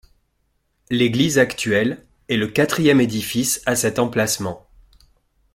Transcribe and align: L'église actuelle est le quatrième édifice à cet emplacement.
L'église 0.89 1.37
actuelle 1.37 2.03
est 2.27 2.35
le 2.35 2.47
quatrième 2.47 2.99
édifice 3.01 3.61
à 3.67 3.75
cet 3.75 3.99
emplacement. 3.99 4.65